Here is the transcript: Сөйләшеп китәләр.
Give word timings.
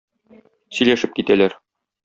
Сөйләшеп 0.79 1.15
китәләр. 1.21 1.57